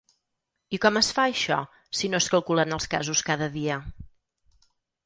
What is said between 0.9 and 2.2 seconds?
es fa això, si